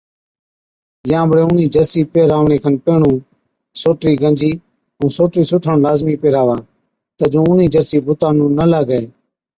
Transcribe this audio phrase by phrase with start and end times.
[1.09, 3.15] يان بڙي اُونِي جرسِي پيهراوڻي کن پيهڻُون
[3.81, 4.51] سوٽرِي گنجِي
[4.97, 6.57] ائُون سوٽرِي سُوٿڻ لازمِي پيهراوا
[7.17, 9.03] تہ جُون اُونِي جرسِي بُتا نُون نہ لاگَي۔